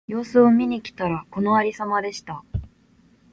[0.07, 2.43] 様子を見に来たら、このありさまでした。